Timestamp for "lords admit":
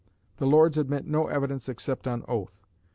0.47-1.05